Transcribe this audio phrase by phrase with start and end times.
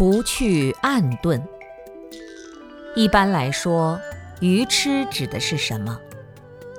[0.00, 1.46] 除去暗钝。
[2.96, 4.00] 一般来说，
[4.40, 6.00] 愚痴指的是什么？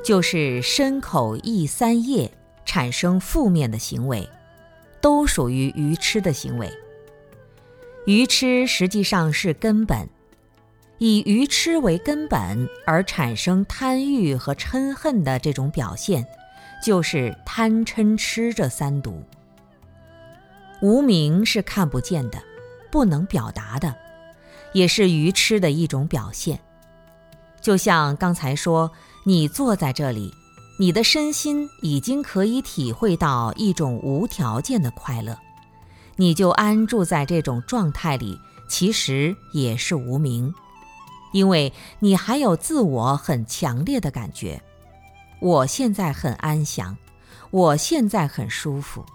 [0.04, 2.32] 就是身口意三业
[2.66, 4.28] 产生负面的行为，
[5.00, 6.68] 都属于愚痴的行为。
[8.08, 10.10] 愚痴实际上是根本，
[10.98, 16.26] 以愚痴为根本而产生贪欲和嗔恨的这种表现，
[16.84, 19.22] 就是贪嗔痴这三毒。
[20.82, 22.42] 无明是看不见的，
[22.92, 23.96] 不能表达的，
[24.74, 26.60] 也是愚痴的一种表现。
[27.62, 28.92] 就像刚才说，
[29.24, 30.34] 你坐在这里，
[30.80, 35.38] 你的身心已经可以体会到一种无条件的快乐，
[36.16, 40.54] 你就安住在这种状态里，其实也是无明，
[41.34, 44.62] 因为你还有自我很强烈的感觉。
[45.40, 46.98] 我现在很安详，
[47.52, 49.06] 我现在很舒服。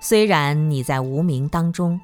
[0.00, 2.00] 虽然你在无名当中，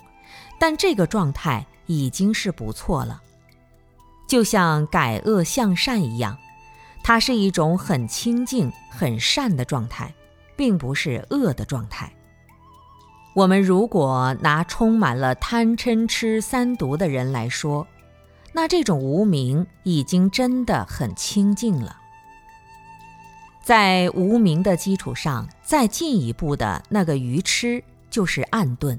[0.58, 3.22] 但这个状态已经是不错了。
[4.26, 6.36] 就像改恶向善一样，
[7.02, 10.12] 它是一种很清净、很善的状态，
[10.54, 12.12] 并不是恶的状态。
[13.34, 17.86] 我们如果拿充满了贪嗔痴三毒的人来说，
[18.52, 21.96] 那这种无名已经真的很清净了。
[23.62, 28.98] 在无名的基础上，再进一步的那个愚痴，就是暗钝。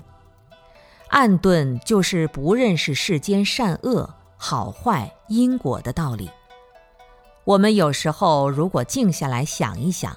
[1.10, 6.30] 暗钝就是不认识世间善恶、好坏、因果的道理。
[7.44, 10.16] 我们有时候如果静下来想一想，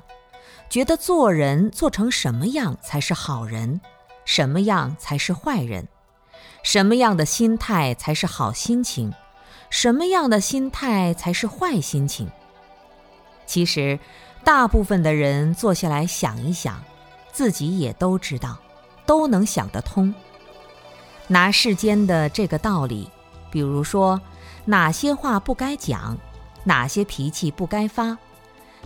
[0.69, 3.81] 觉得做人做成什么样才是好人，
[4.25, 5.89] 什么样才是坏人，
[6.63, 9.13] 什么样的心态才是好心情，
[9.71, 12.31] 什么样的心态才是坏心情，
[13.47, 13.99] 其实。
[14.45, 16.83] 大部分的人坐下来想一想，
[17.31, 18.59] 自己也都知道，
[19.07, 20.13] 都能想得通。
[21.33, 23.09] 拿世间的这个道理，
[23.51, 24.21] 比如说
[24.67, 26.15] 哪些话不该讲，
[26.63, 28.19] 哪些脾气不该发，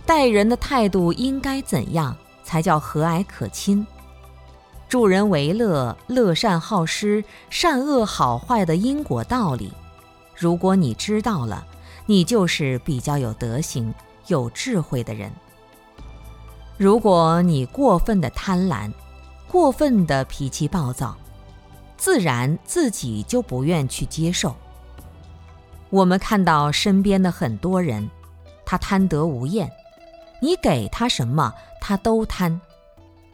[0.05, 2.15] 待人的态度应该怎样
[2.45, 3.85] 才叫和蔼可亲，
[4.87, 9.73] 助人为乐、乐善好施、善恶好坏的因果道理，
[10.33, 11.67] 如果你知道了，
[12.05, 13.93] 你就是比较有德行、
[14.27, 15.29] 有智慧的人。
[16.77, 18.89] 如果你过分的贪婪，
[19.49, 21.13] 过分的脾气暴躁，
[21.97, 24.55] 自然自己就不愿去接受。
[25.89, 28.09] 我们看到身边的很多人，
[28.65, 29.71] 他贪得无厌，
[30.41, 32.59] 你给他什么，他都贪，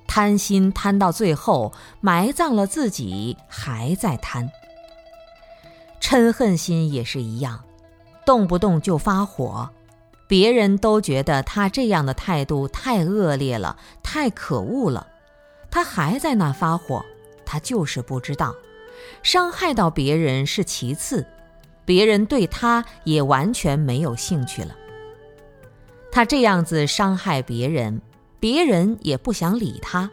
[0.07, 4.51] 贪心贪到最后，埋葬了自己，还在贪。
[5.99, 7.63] 嗔恨心也是一样，
[8.25, 9.69] 动不动就发火。
[10.27, 15.07] 别人都觉得他这样的态度太恶劣了，太可恶了，
[15.69, 17.03] 他还在那发火，
[17.53, 18.55] 他就是不知道，
[19.21, 21.23] 伤害到别人是其次，
[21.85, 24.75] 别人对他也完全没有兴趣了。
[26.11, 28.01] 他这样子伤害别人，
[28.39, 30.09] 别人也不想理他，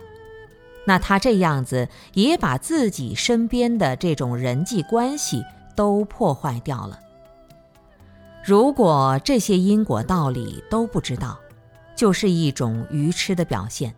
[0.85, 5.43] 那他这样子也把自己身边的这种人际关系
[5.75, 6.99] 都破坏掉了。
[8.45, 11.41] 如果这些因果道理都不知道，
[11.97, 13.95] 就是一种愚痴的表现。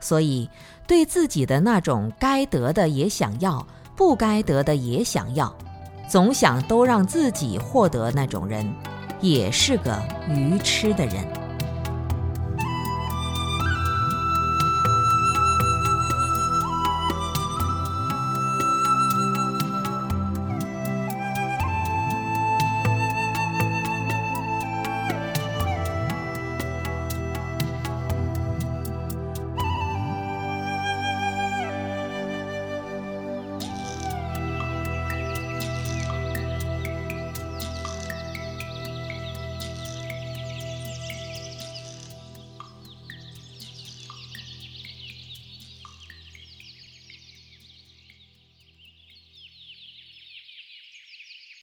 [0.00, 0.48] 所以，
[0.86, 5.54] 对自己的那种该得的也想要，不该得的也想要，
[6.08, 8.68] 总想都让自己获得那种人，
[9.20, 11.39] 也是个愚痴的人。